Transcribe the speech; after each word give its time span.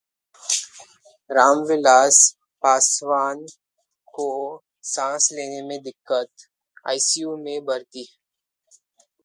रामविलास 1.29 2.17
पासवान 2.63 3.45
को 4.07 4.29
सांस 4.83 5.29
लेने 5.33 5.61
में 5.67 5.77
दिक्कत, 5.83 6.29
आईसीयू 6.87 7.37
में 7.37 7.65
भर्ती 7.65 8.07